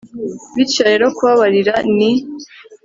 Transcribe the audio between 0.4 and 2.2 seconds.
bityo rero kubabarira ni